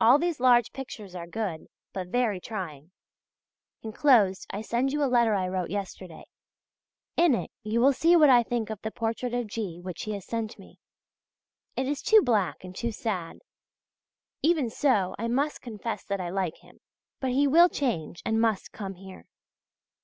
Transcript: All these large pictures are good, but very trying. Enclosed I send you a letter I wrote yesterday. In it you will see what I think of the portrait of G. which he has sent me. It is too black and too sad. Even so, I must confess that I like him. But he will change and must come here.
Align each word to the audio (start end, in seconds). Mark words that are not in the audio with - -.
All 0.00 0.18
these 0.18 0.40
large 0.40 0.72
pictures 0.72 1.14
are 1.14 1.28
good, 1.28 1.68
but 1.92 2.08
very 2.08 2.40
trying. 2.40 2.90
Enclosed 3.84 4.44
I 4.50 4.60
send 4.60 4.92
you 4.92 5.04
a 5.04 5.04
letter 5.06 5.36
I 5.36 5.46
wrote 5.46 5.70
yesterday. 5.70 6.24
In 7.16 7.32
it 7.32 7.52
you 7.62 7.80
will 7.80 7.92
see 7.92 8.16
what 8.16 8.28
I 8.28 8.42
think 8.42 8.70
of 8.70 8.82
the 8.82 8.90
portrait 8.90 9.32
of 9.34 9.46
G. 9.46 9.80
which 9.80 10.02
he 10.02 10.14
has 10.14 10.26
sent 10.26 10.58
me. 10.58 10.80
It 11.76 11.86
is 11.86 12.02
too 12.02 12.22
black 12.22 12.64
and 12.64 12.74
too 12.74 12.90
sad. 12.90 13.38
Even 14.42 14.68
so, 14.68 15.14
I 15.16 15.28
must 15.28 15.60
confess 15.62 16.02
that 16.06 16.20
I 16.20 16.28
like 16.28 16.56
him. 16.56 16.80
But 17.20 17.30
he 17.30 17.46
will 17.46 17.68
change 17.68 18.22
and 18.26 18.40
must 18.40 18.72
come 18.72 18.94
here. 18.94 19.26